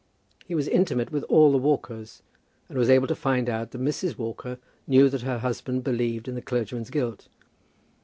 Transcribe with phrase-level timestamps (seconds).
[0.47, 2.23] He was intimate with all the Walkers,
[2.67, 4.17] and was able to find out that Mrs.
[4.17, 7.27] Walker knew that her husband believed in the clergyman's guilt.